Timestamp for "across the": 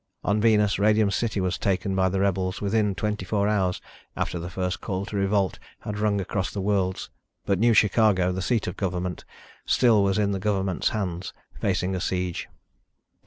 6.19-6.59